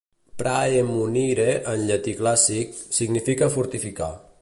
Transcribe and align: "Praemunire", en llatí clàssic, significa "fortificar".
"Praemunire", 0.41 1.45
en 1.73 1.85
llatí 1.91 2.17
clàssic, 2.23 2.75
significa 3.01 3.55
"fortificar". 3.59 4.15